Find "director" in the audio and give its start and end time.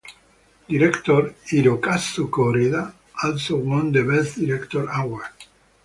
0.67-1.35, 4.39-4.87